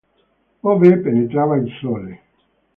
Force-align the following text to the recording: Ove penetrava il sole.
Ove 0.69 0.91
penetrava 1.03 1.57
il 1.57 1.71
sole. 1.79 2.11